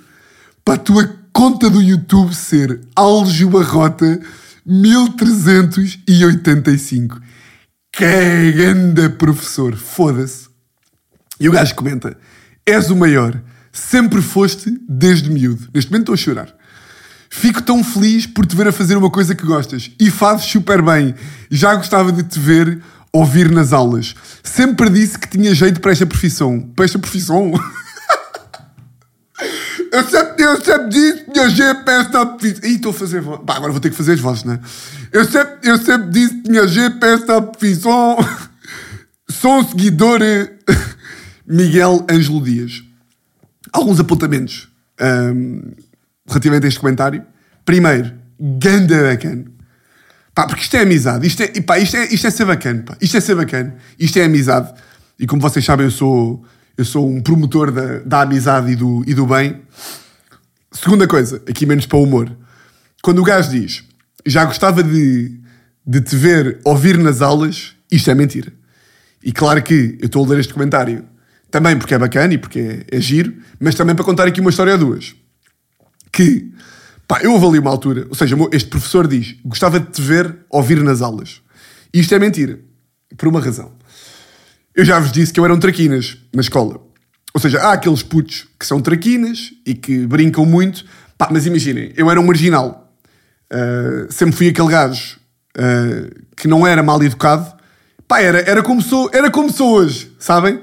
[0.64, 4.20] para a tua conta do YouTube ser Aljubarrota
[4.64, 7.20] 1385.
[7.92, 10.48] Que ganda professor, foda-se.
[11.38, 12.16] E o gajo comenta:
[12.64, 13.38] És o maior,
[13.70, 15.68] sempre foste desde miúdo.
[15.74, 16.56] Neste momento estou a chorar.
[17.36, 20.80] Fico tão feliz por te ver a fazer uma coisa que gostas e fazes super
[20.80, 21.16] bem.
[21.50, 22.80] Já gostava de te ver
[23.12, 24.14] ouvir nas aulas.
[24.40, 26.60] Sempre disse que tinha jeito para esta profissão.
[26.60, 27.52] Para esta profissão?
[29.90, 32.70] eu, sempre, eu sempre disse que tinha jeito para esta profissão.
[32.70, 33.40] Ih, estou a fazer voz.
[33.48, 34.60] agora vou ter que fazer as vozes, não é?
[35.10, 38.16] Eu sempre, eu sempre disse que tinha jeito para esta profissão.
[39.28, 40.20] Sou um seguidor
[41.44, 42.84] Miguel Ângelo Dias.
[43.72, 44.68] Alguns apontamentos
[45.00, 45.72] um,
[46.26, 47.24] relativamente a este comentário.
[47.64, 49.44] Primeiro, ganda bacana.
[50.34, 51.26] Pá, porque isto é amizade.
[51.26, 52.82] Isto é, pá, isto é, isto é ser bacana.
[52.82, 52.96] Pá.
[53.00, 53.76] Isto é ser bacana.
[53.98, 54.72] Isto é amizade.
[55.18, 56.44] E como vocês sabem, eu sou,
[56.76, 59.62] eu sou um promotor da, da amizade e do, e do bem.
[60.72, 62.36] Segunda coisa, aqui menos para o humor.
[63.00, 63.84] Quando o gajo diz
[64.26, 65.38] já gostava de,
[65.86, 68.52] de te ver ouvir nas aulas, isto é mentira.
[69.22, 71.04] E claro que eu estou a ler este comentário
[71.50, 74.50] também porque é bacana e porque é, é giro, mas também para contar aqui uma
[74.50, 75.14] história a duas.
[76.14, 76.52] Que,
[77.08, 80.82] pá, eu avalio uma altura, ou seja, este professor diz: gostava de te ver ouvir
[80.82, 81.40] nas aulas.
[81.92, 82.60] E isto é mentira,
[83.16, 83.72] por uma razão.
[84.74, 86.80] Eu já vos disse que eu era um traquinas na escola.
[87.32, 90.84] Ou seja, há aqueles putos que são traquinas e que brincam muito,
[91.18, 92.92] pá, mas imaginem, eu era um marginal.
[93.52, 95.18] Uh, sempre fui aquele gajo
[95.56, 97.52] uh, que não era mal educado.
[98.06, 100.60] Pá, era, era, como sou, era como sou hoje, sabem?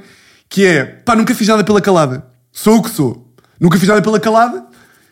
[0.51, 2.27] que é, pá, nunca fiz nada pela calada.
[2.51, 3.33] Sou o que sou.
[3.57, 4.65] Nunca fiz nada pela calada.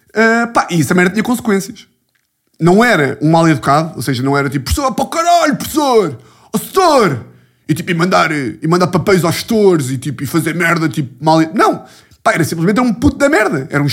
[0.09, 1.87] Uh, pá, e isso também tinha consequências.
[2.59, 6.17] Não era um mal educado, ou seja, não era tipo, professor, para o caralho, professor,
[6.53, 7.25] ó setor,
[7.69, 11.23] e tipo, e mandar, e mandar papéis aos gestores e tipo, e fazer merda, tipo,
[11.23, 11.39] mal.
[11.53, 11.85] Não,
[12.23, 13.67] pá, era simplesmente um puto da merda.
[13.69, 13.87] Era um,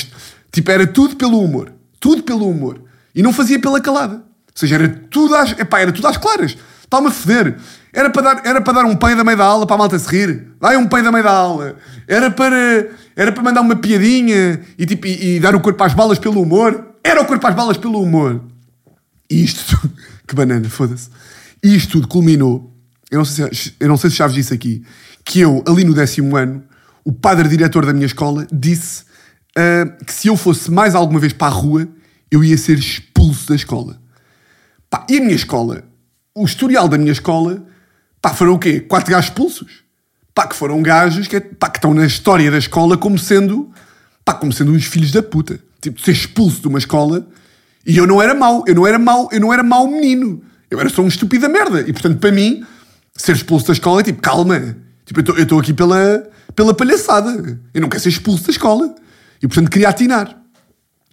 [0.51, 1.71] tipo, era tudo pelo humor.
[2.01, 2.81] Tudo pelo humor.
[3.15, 4.15] E não fazia pela calada.
[4.15, 4.23] Ou
[4.55, 6.57] seja, era tudo às, epá, era tudo às claras.
[6.83, 7.57] Está-me a foder.
[7.93, 9.99] Era para, dar, era para dar um peido da meio da aula para a malta
[9.99, 10.49] se rir.
[10.59, 11.77] Dai um peido da meio da aula.
[12.09, 15.95] Era para, era para mandar uma piadinha e, tipo, e, e dar o corpo às
[15.95, 16.95] balas pelo humor.
[17.03, 18.45] Era o corpo às balas pelo humor.
[19.29, 19.93] E isto tudo...
[20.27, 21.09] Que banana, foda-se.
[21.63, 22.73] E isto tudo culminou...
[23.09, 24.85] Eu não, sei se, eu não sei se já vos disse aqui.
[25.25, 26.65] Que eu, ali no décimo ano,
[27.05, 29.05] o padre diretor da minha escola disse
[29.57, 31.89] uh, que se eu fosse mais alguma vez para a rua,
[32.29, 34.01] eu ia ser expulso da escola.
[34.91, 35.85] Pá, e a minha escola,
[36.35, 37.65] o historial da minha escola
[38.27, 38.81] Pá, foram o quê?
[38.81, 39.85] Quatro gajos expulsos.
[40.37, 43.71] Pá, que foram gajos que, pá, que estão na história da escola como sendo,
[44.23, 45.59] pá, como sendo uns filhos da puta.
[45.81, 47.27] Tipo, ser expulso de uma escola
[47.87, 50.43] e eu não era mau, eu não era mau, eu não era mau menino.
[50.71, 51.81] Eu era só um estúpido merda.
[51.81, 52.63] E portanto, para mim,
[53.15, 54.77] ser expulso da escola é tipo, calma.
[55.07, 57.59] Tipo, eu estou aqui pela, pela palhaçada.
[57.73, 58.95] Eu não quero ser expulso da escola.
[59.43, 60.39] E portanto, queria atinar.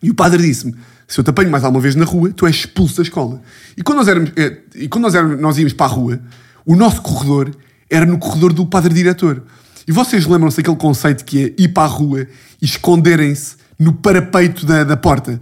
[0.02, 0.76] E o padre disse-me:
[1.08, 3.42] se eu te apanho mais alguma vez na rua, tu és expulso da escola.
[3.78, 6.20] E quando nós, éramos, eh, e quando nós, éramos, nós íamos para a rua,
[6.66, 7.56] o nosso corredor
[7.94, 9.44] era no corredor do padre diretor.
[9.88, 12.28] E vocês lembram-se daquele conceito que é ir para a rua
[12.62, 15.42] e esconderem-se no parapeito da, da porta?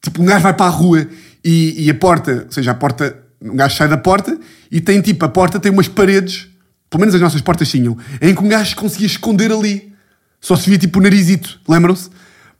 [0.00, 1.06] Tipo, um gajo vai para a rua
[1.44, 4.38] e, e a porta, ou seja, a porta, um gajo sai da porta
[4.70, 6.48] e tem tipo, a porta tem umas paredes,
[6.88, 9.92] pelo menos as nossas portas tinham, em que um gajo conseguia esconder ali.
[10.40, 12.10] Só se via tipo o narizito, lembram-se?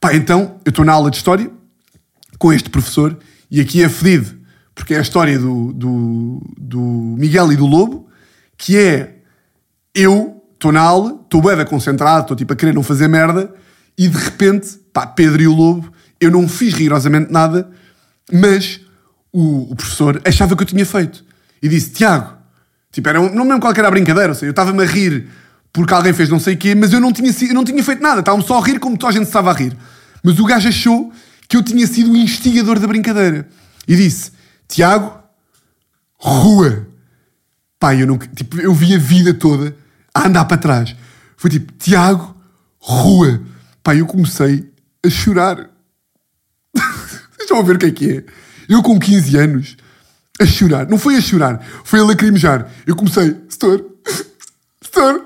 [0.01, 1.51] Pá, então, eu estou na aula de História
[2.39, 3.17] com este professor
[3.51, 4.39] e aqui é fedido
[4.79, 6.81] porque é a história do, do, do
[7.19, 8.08] Miguel e do Lobo,
[8.59, 9.15] que é
[9.95, 13.55] eu estou na aula, estou bem concentrado, estou tipo a querer não fazer merda,
[13.97, 15.91] e de repente, pá, Pedro e o Lobo,
[16.21, 17.71] eu não fiz rigorosamente nada,
[18.33, 18.81] mas
[19.33, 21.25] o, o professor achava que eu tinha feito.
[21.63, 22.35] E disse, Tiago,
[22.93, 25.29] tipo, era um, não mesmo qualquer brincadeira, ou seja, eu estava-me a rir
[25.73, 28.03] porque alguém fez não sei o quê, mas eu não tinha, eu não tinha feito
[28.03, 29.77] nada, estava-me só a rir como toda a gente estava a rir.
[30.25, 31.13] Mas o gajo achou
[31.49, 33.49] que eu tinha sido o instigador da brincadeira.
[33.87, 34.33] E disse,
[34.67, 35.19] Tiago,
[36.17, 36.88] rua.
[37.79, 38.27] Pá, eu nunca.
[38.29, 39.77] Tipo, eu vi a vida toda
[40.15, 40.97] a andar para trás.
[41.37, 42.37] Foi tipo, Tiago,
[42.79, 43.41] rua.
[43.83, 44.69] Pá, eu comecei
[45.05, 45.71] a chorar.
[47.39, 48.25] Vocês a ver o que é que é?
[48.69, 49.77] Eu com 15 anos,
[50.41, 50.87] a chorar.
[50.89, 52.71] Não foi a chorar, foi a lacrimejar.
[52.87, 53.85] Eu comecei, Setor,
[54.83, 55.25] Setor,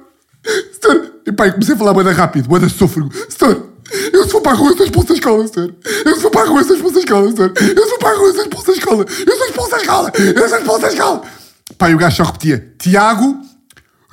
[0.73, 1.13] Setor.
[1.27, 3.11] E pá, eu comecei a falar boeda rápido, boeda sôfrego.
[3.29, 3.73] Setor,
[4.13, 5.75] eu sou para a rua, sou expulso da escola, senhor.
[6.05, 7.53] Eu sou para a rua, sou expulso da escola, senhor.
[7.77, 9.07] Eu sou para a rua, sou expulso da escola.
[9.27, 10.13] Eu sou expulso da escola.
[10.17, 11.23] Eu sou expulso da escola.
[11.83, 13.43] Pá, e o gajo só repetia: Tiago,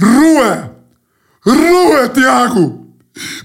[0.02, 0.76] rua.
[1.46, 2.96] Rua, Tiago.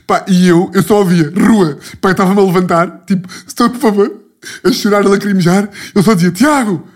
[0.07, 1.79] Pá, e eu, eu só ouvia rua.
[2.01, 4.25] Pá, estava-me a levantar, tipo, senhor, por favor,
[4.65, 5.69] a chorar, a lacrimejar.
[5.95, 6.89] Eu só dizia: Tiago,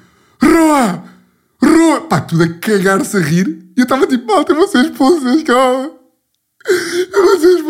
[0.43, 1.05] rua.
[1.63, 2.01] Rua.
[2.09, 3.47] Pá, tudo a cagar-se a rir.
[3.77, 5.93] E eu estava tipo, malta, você expulso da escola.
[7.13, 7.63] Vocês,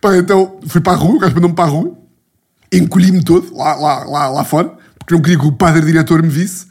[0.00, 1.98] pá, então fui para a rua, o gajo mandou-me para a rua,
[2.72, 6.30] encolhi-me todo lá, lá, lá, lá fora, porque não queria que o padre diretor me
[6.30, 6.66] visse.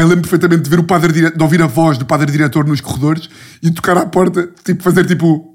[0.00, 2.80] Eu lembro perfeitamente de ver o padre de ouvir a voz do padre diretor nos
[2.80, 3.30] corredores
[3.62, 5.54] e tocar à porta, tipo, fazer tipo,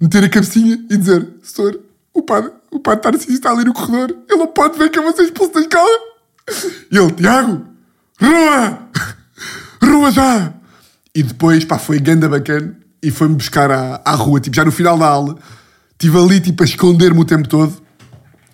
[0.00, 1.80] meter a cabecinha e dizer: Senhor,
[2.14, 5.02] o padre, o padre Tarcísio está ali no corredor, ele não pode ver que eu
[5.02, 5.98] vou ser expulso da escola.
[6.90, 7.64] E ele, Tiago,
[8.20, 8.78] rua,
[9.82, 10.54] rua já.
[11.14, 14.72] E depois, pá, foi ganda bacana e foi-me buscar à, à rua, tipo, já no
[14.72, 15.36] final da aula.
[15.92, 17.82] Estive ali, tipo, a esconder-me o tempo todo.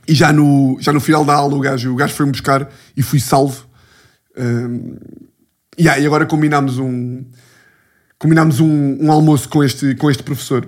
[0.09, 3.03] E já no, já no final da aula o gajo, o gajo foi-me buscar e
[3.03, 3.67] fui salvo.
[4.37, 4.97] Um,
[5.79, 7.25] yeah, e agora combinámos um
[8.19, 10.67] combinámos um, um, almoço com este, com este professor.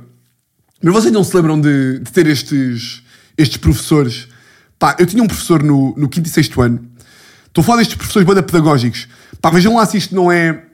[0.83, 3.03] Mas vocês não se lembram de, de ter estes,
[3.39, 4.29] estes professores?
[4.79, 6.87] Pá, eu tinha um professor no, no quinto e sexto ano.
[7.47, 9.09] Estou a falar destes professores banda pedagógicos.
[9.41, 10.65] Pá, vejam lá se isto não é.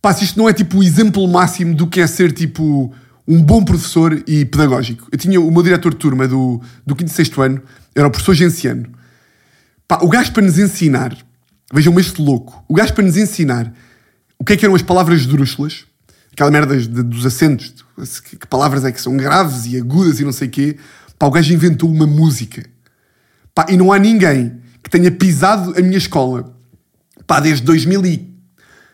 [0.00, 2.90] Pá, se isto não é tipo o exemplo máximo do que é ser tipo
[3.28, 5.06] um bom professor e pedagógico.
[5.12, 7.62] Eu tinha o meu diretor de turma do, do 5 e 6 ano,
[7.94, 8.90] era o professor Genciano.
[9.86, 11.16] Pá, o gajo para nos ensinar,
[11.72, 13.72] vejam este louco, o gajo para nos ensinar
[14.38, 15.84] o que é que eram as palavras drúxulas,
[16.32, 17.74] aquela merda de- dos acentos,
[18.28, 20.76] que, que palavras é que são graves e agudas e não sei o quê,
[21.18, 22.62] pá, o gajo inventou uma música.
[23.54, 26.56] Pá, e não há ninguém que tenha pisado a minha escola,
[27.26, 28.34] pá, desde 2000 e,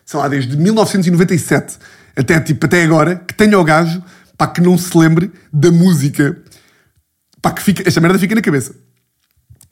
[0.04, 1.78] sei lá, desde 1997
[2.16, 4.02] até, tipo, até agora, que tenha o gajo,
[4.36, 6.36] pá, que não se lembre da música,
[7.40, 8.74] pá, que fica, esta merda fica na cabeça.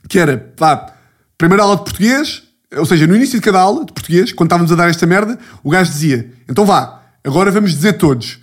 [0.08, 0.94] Que era, pá,
[1.36, 4.72] primeira aula de português, ou seja, no início de cada aula de português, quando estávamos
[4.72, 8.38] a dar esta merda, o gajo dizia, então vá, agora vamos dizer todos,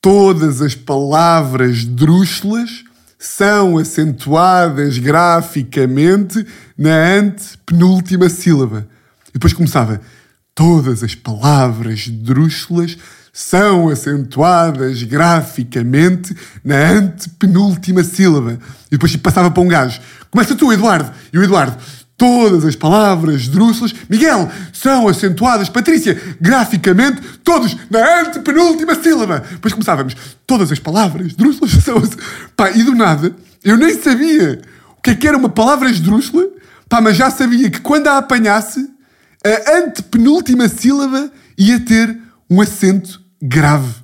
[0.00, 2.84] todas as palavras drúxulas
[3.18, 8.86] são acentuadas graficamente na antepenúltima sílaba.
[9.28, 10.00] E depois começava:
[10.54, 12.96] todas as palavras drúxulas
[13.32, 18.58] são acentuadas graficamente na antepenúltima sílaba.
[18.86, 20.00] E depois passava para um gajo:
[20.30, 21.10] começa tu, Eduardo.
[21.32, 21.76] E o Eduardo:
[22.16, 29.44] Todas as palavras drúxulas, Miguel, são acentuadas, Patrícia, graficamente, todos na antepenúltima sílaba.
[29.50, 32.02] Depois começávamos, todas as palavras drúxulas são.
[32.56, 34.62] Pá, e do nada, eu nem sabia
[34.96, 36.48] o que é que era uma palavra esdrúxula,
[36.88, 38.88] pá, mas já sabia que quando a apanhasse,
[39.44, 42.16] a antepenúltima sílaba ia ter
[42.48, 43.94] um acento grave.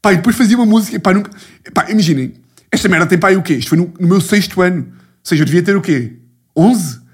[0.00, 1.00] Pá, e depois fazia uma música.
[1.00, 1.32] Pá, nunca...
[1.74, 2.34] pá imaginem,
[2.70, 3.54] esta merda tem pá, aí o quê?
[3.54, 4.82] Isto foi no, no meu sexto ano.
[4.82, 6.16] Ou seja, eu devia ter o quê?
[6.56, 7.07] 11?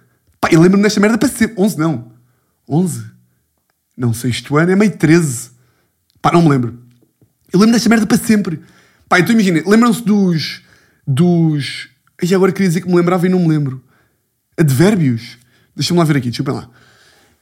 [0.44, 1.54] Pá, eu lembro-me desta merda para sempre.
[1.56, 2.12] 11 não.
[2.68, 3.02] 11?
[3.96, 5.52] Não, sexto ano é meio 13.
[6.20, 6.82] Pá, não me lembro.
[7.50, 8.60] Eu lembro desta merda para sempre.
[9.08, 10.60] Pá, então imaginem, lembram-se dos.
[11.06, 11.88] dos.
[12.22, 13.82] E agora queria dizer que me lembrava e não me lembro.
[14.58, 15.38] Advérbios?
[15.74, 16.68] Deixa-me lá ver aqui, desculpem lá.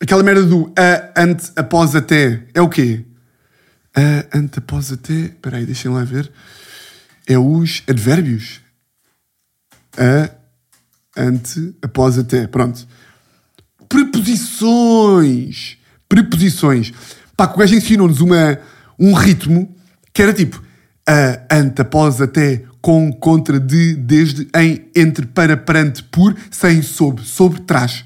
[0.01, 2.47] Aquela merda do a, ante, após, até.
[2.55, 3.05] É o quê?
[3.97, 5.13] A, ante, após, até.
[5.13, 6.31] Espera aí, deixem lá ver.
[7.27, 8.61] É os advérbios.
[9.99, 10.42] A,
[11.17, 12.47] ante, após, até.
[12.47, 12.87] Pronto.
[13.89, 15.77] Preposições.
[16.09, 16.93] Preposições.
[17.37, 18.59] Pá, que o gajo ensinou-nos uma,
[18.99, 19.75] um ritmo
[20.13, 20.63] que era tipo
[21.51, 27.61] ante, após, até, com, contra, de, desde, em, entre, para, perante, por, sem, sob, sobre,
[27.61, 28.05] trás.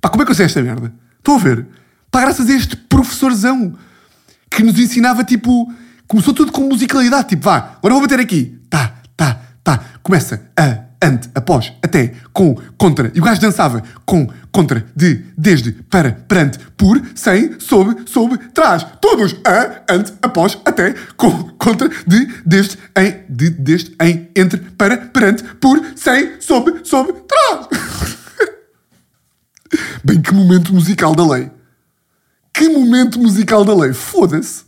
[0.00, 0.92] Pá, como é que eu sei esta merda?
[1.18, 1.66] Estão a ver?
[2.10, 3.74] Pá, graças a este professorzão
[4.50, 5.72] que nos ensinava, tipo,
[6.06, 8.58] começou tudo com musicalidade, tipo, vá, agora vou bater aqui.
[8.68, 9.84] Tá, tá, tá.
[10.02, 13.12] Começa a, ante, após, até, com, contra.
[13.14, 18.86] E o gajo dançava com, contra, de, desde, para, perante, por, sem, sob, sob, trás.
[19.02, 24.96] Todos a, ante, após, até, com, contra, de, desde, em, de, desde, em, entre, para,
[24.96, 27.68] perante, por, sem, sob, sob, trás.
[30.02, 31.50] Bem, que momento musical da lei.
[32.52, 33.92] Que momento musical da lei.
[33.92, 34.64] Foda-se.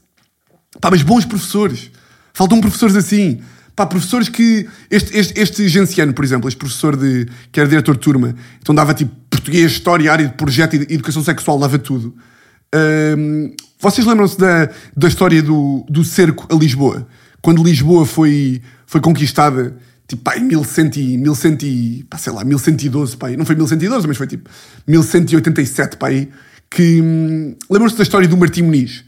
[0.81, 1.91] Pá, mas bons professores.
[2.35, 3.41] Faltam professores assim.
[3.77, 4.67] Pá, professores que.
[4.91, 8.75] Este, este, este genciano, por exemplo, este professor de, que era diretor de turma, então
[8.75, 12.17] dava tipo português, história, área de projeto e educação sexual, dava tudo.
[12.75, 17.07] Ahm, vocês lembram-se da, da história do, do cerco a Lisboa?
[17.43, 19.77] Quando Lisboa foi, foi conquistada,
[20.09, 24.09] tipo, pá, em 1100 e, 1100 e, pá, sei lá, 1112, pá, não foi 1112,
[24.09, 24.49] mas foi tipo
[24.89, 26.31] 1187, pá, aí,
[26.71, 29.05] que hum, lembram-se da história do Martim Muniz?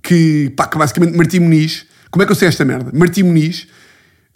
[0.00, 2.92] Que, pá, que basicamente Martim Muniz, como é que eu sei esta merda?
[2.94, 3.66] Martim Muniz,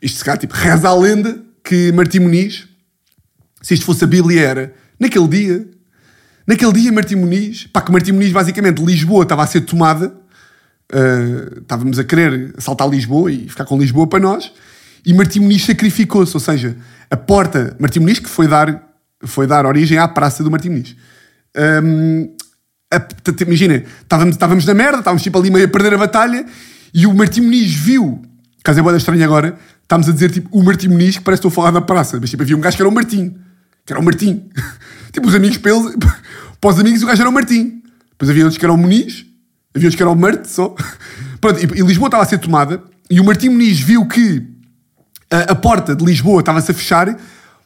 [0.02, 2.66] isto se calhar, tipo, reza a lenda que Martim Muniz,
[3.62, 5.68] se isto fosse a Bíblia, era naquele dia,
[6.46, 10.08] naquele dia Martim Muniz, pá, que Martim Muniz, basicamente, Lisboa estava a ser tomada,
[10.92, 14.52] uh, estávamos a querer assaltar Lisboa e ficar com Lisboa para nós,
[15.04, 16.76] e Martim Muniz sacrificou-se, ou seja,
[17.10, 18.88] a porta, Martim Muniz, que foi dar,
[19.24, 20.96] foi dar origem à praça do Martim Muniz.
[21.84, 22.34] Um,
[22.90, 25.98] a- t- t- imagina, estávamos, estávamos na merda, estávamos tipo ali meio a perder a
[25.98, 26.44] batalha,
[26.92, 28.22] e o Martim Muniz viu,
[28.64, 29.58] caso é boa estranha agora,
[29.90, 32.16] estávamos a dizer tipo o Martim Muniz, que parece que estou a falar da praça,
[32.20, 33.34] mas tipo havia um gajo que era o Martim,
[33.84, 34.48] que era o Martim.
[35.10, 35.96] tipo os amigos para eles,
[36.60, 37.82] para os amigos o gajo era o Martim.
[38.10, 39.26] Depois havia outros que eram o Muniz,
[39.74, 40.76] havia outros que eram o Marte só.
[41.40, 42.80] Pronto, e, e Lisboa estava a ser tomada,
[43.10, 44.46] e o Martim Muniz viu que
[45.28, 47.18] a, a porta de Lisboa estava-se a fechar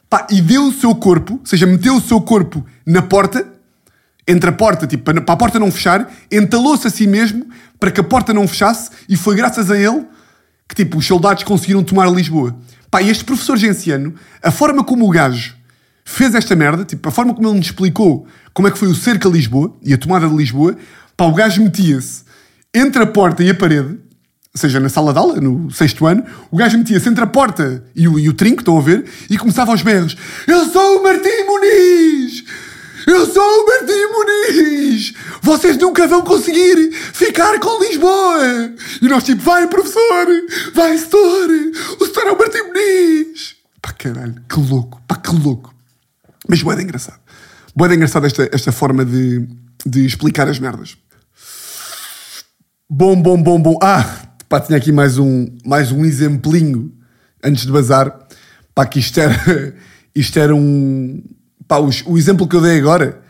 [0.09, 3.45] pá, e deu o seu corpo, ou seja, meteu o seu corpo na porta,
[4.27, 7.45] entre a porta, tipo, para, para a porta não fechar, entalou-se a si mesmo
[7.79, 10.07] para que a porta não fechasse e foi graças a ele
[10.67, 12.55] que, tipo, os soldados conseguiram tomar Lisboa.
[12.89, 15.55] Pá, e este professor genciano, a forma como o gajo
[16.03, 18.95] fez esta merda, tipo, a forma como ele nos explicou como é que foi o
[18.95, 20.77] cerco a Lisboa e a tomada de Lisboa,
[21.17, 22.23] pá, o gajo metia-se
[22.73, 23.97] entre a porta e a parede,
[24.53, 27.83] ou seja, na sala de aula, no sexto ano, o gajo metia-se entre a porta
[27.95, 30.15] e o, e o trinco, estão a ver, e começava aos berros:
[30.47, 32.43] Eu sou o Martim Muniz!
[33.07, 35.13] Eu sou o Martim Muniz!
[35.41, 38.73] Vocês nunca vão conseguir ficar com Lisboa!
[39.01, 40.27] E nós tipo, vai professor!
[40.73, 41.49] Vai setor!
[41.99, 43.55] O setor é o Martim Muniz!
[43.81, 45.73] Pá caralho, que louco, pá que louco!
[46.47, 47.19] Mas boa de engraçado.
[47.75, 49.47] Boa de engraçado esta, esta forma de,
[49.85, 50.97] de explicar as merdas.
[52.89, 53.79] Bom, bom, bom, bom.
[53.81, 56.93] Ah, pá, tinha aqui mais um, mais um exemplinho
[57.43, 58.27] antes de bazar.
[58.73, 59.75] Pá, que isto era,
[60.15, 61.21] isto era um.
[61.67, 63.21] Pá, o, o exemplo que eu dei agora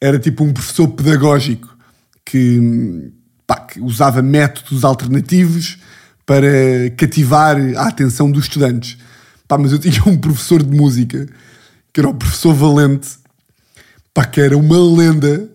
[0.00, 1.76] era tipo um professor pedagógico
[2.24, 3.12] que,
[3.46, 5.78] pá, que usava métodos alternativos
[6.24, 6.46] para
[6.96, 8.96] cativar a atenção dos estudantes.
[9.48, 11.26] Pá, mas eu tinha um professor de música
[11.92, 13.08] que era o professor Valente,
[14.14, 15.48] pá, que era uma lenda.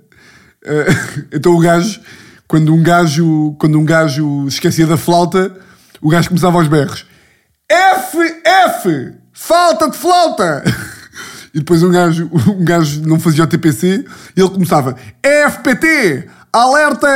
[0.63, 2.01] Uh, então o gajo,
[2.47, 5.55] quando um gajo, quando um gajo esquecia da flauta,
[6.01, 7.05] o gajo começava aos berros.
[7.69, 10.63] F, F, falta de flauta!
[11.55, 14.03] E depois um gajo, um gajo não fazia o TPC
[14.35, 14.93] e ele começava
[15.23, 17.07] FPT, alerta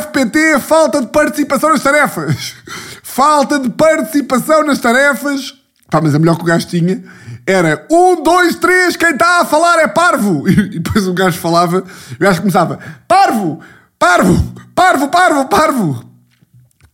[0.00, 2.54] FPT, falta de participação nas tarefas.
[3.02, 5.52] Falta de participação nas tarefas.
[5.90, 7.02] Pá, mas a melhor que o gajo tinha
[7.44, 10.44] era um, dois, três, quem está a falar é parvo.
[10.48, 12.78] E depois o gajo falava, o gajo começava
[13.08, 13.58] parvo,
[13.98, 16.04] parvo, parvo, parvo, parvo.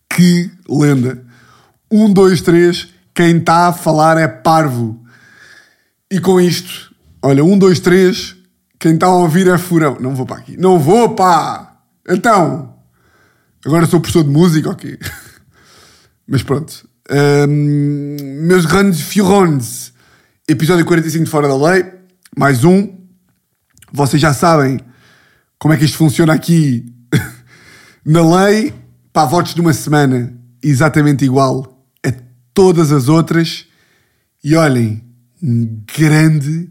[0.09, 1.23] Que lenda.
[1.91, 5.05] Um, dois, três, quem está a falar é parvo.
[6.11, 6.94] E com isto,
[7.25, 8.37] olha, um, dois, três,
[8.79, 9.97] quem está a ouvir é furão.
[9.99, 10.57] Não vou para aqui.
[10.59, 11.81] Não vou, pá!
[12.09, 12.75] Então,
[13.65, 14.99] agora sou professor de música, ok?
[16.29, 16.89] Mas pronto.
[17.49, 18.17] Hum,
[18.47, 19.93] meus grandes furões
[20.47, 21.87] Episódio 45 de Fora da Lei,
[22.37, 22.95] mais um.
[23.91, 24.79] Vocês já sabem
[25.59, 26.93] como é que isto funciona aqui
[28.05, 28.75] na lei.
[29.11, 32.13] Pá, votos de uma semana exatamente igual a
[32.53, 33.67] todas as outras.
[34.43, 35.03] E olhem,
[35.43, 36.71] um grande,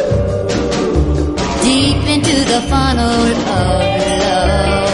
[2.51, 4.90] The funnel of love.